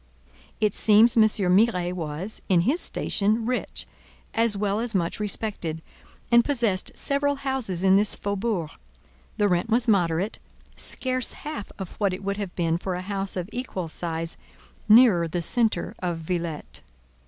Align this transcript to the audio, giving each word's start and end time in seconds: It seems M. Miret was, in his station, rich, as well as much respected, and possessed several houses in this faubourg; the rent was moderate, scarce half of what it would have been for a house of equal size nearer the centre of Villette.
It 0.59 0.73
seems 0.73 1.15
M. 1.15 1.21
Miret 1.21 1.93
was, 1.93 2.41
in 2.49 2.61
his 2.61 2.81
station, 2.81 3.45
rich, 3.45 3.85
as 4.33 4.57
well 4.57 4.79
as 4.79 4.95
much 4.95 5.19
respected, 5.19 5.83
and 6.31 6.43
possessed 6.43 6.91
several 6.95 7.35
houses 7.35 7.83
in 7.83 7.97
this 7.97 8.15
faubourg; 8.15 8.71
the 9.37 9.47
rent 9.47 9.69
was 9.69 9.87
moderate, 9.87 10.39
scarce 10.75 11.33
half 11.33 11.71
of 11.77 11.91
what 11.99 12.15
it 12.15 12.23
would 12.23 12.37
have 12.37 12.55
been 12.55 12.79
for 12.79 12.95
a 12.95 13.03
house 13.03 13.37
of 13.37 13.47
equal 13.53 13.87
size 13.87 14.37
nearer 14.89 15.27
the 15.27 15.43
centre 15.43 15.93
of 16.01 16.17
Villette. 16.17 16.81